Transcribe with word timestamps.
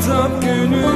tap 0.00 0.42
günü. 0.42 0.86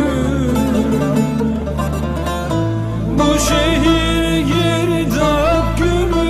Bu 3.18 3.38
şehir 3.38 4.38
girdap 4.38 5.78
günü. 5.78 6.28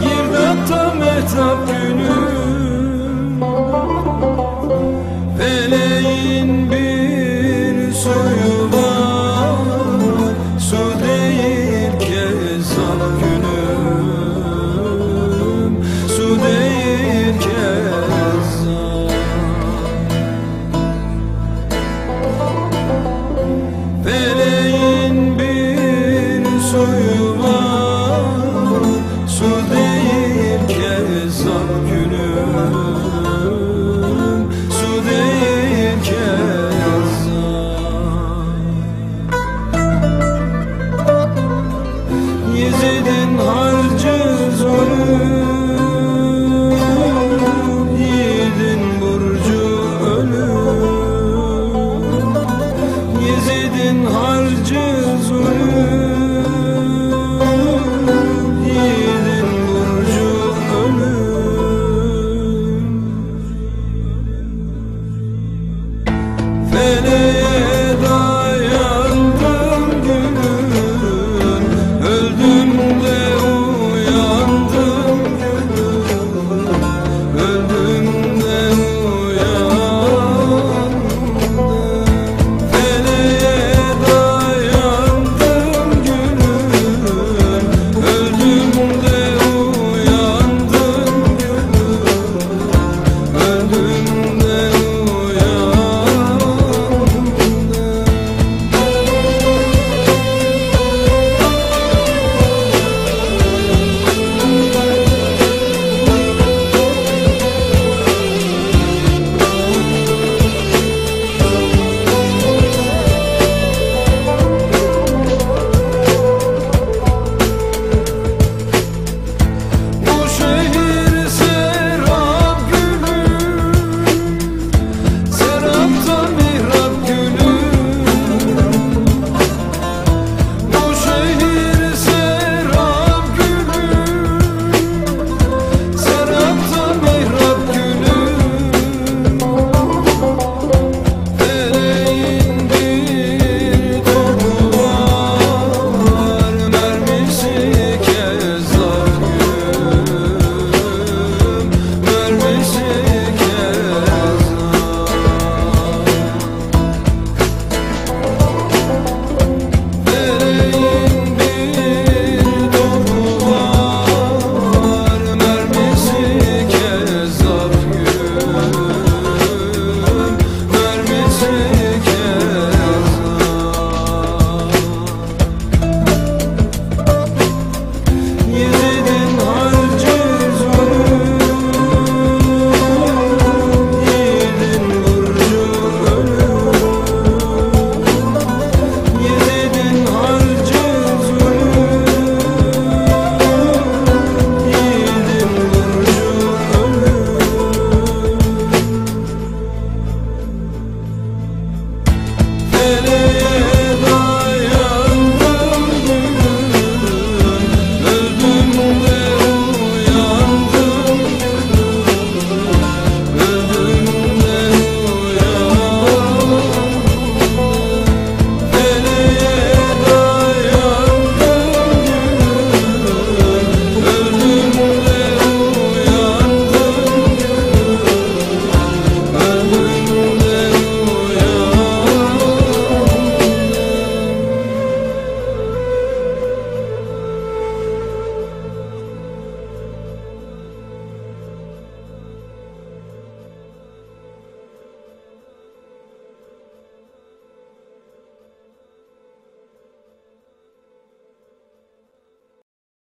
Girdap 0.00 0.68
tam 0.68 1.02
etap 1.02 1.58
günü. 1.68 2.11